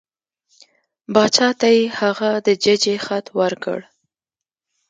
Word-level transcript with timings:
باچا 1.13 1.49
ته 1.59 1.67
یې 1.77 1.83
هغه 1.99 2.29
د 2.45 2.47
ججې 2.63 2.95
خط 3.05 3.25
ورکړ. 3.39 3.79